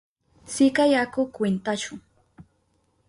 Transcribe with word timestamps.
Sikay, 0.53 0.91
aku 1.03 1.21
kwintashu. 1.35 1.93